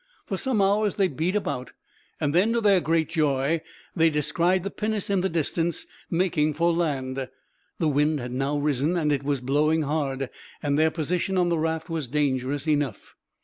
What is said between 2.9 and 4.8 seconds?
joy, they descried the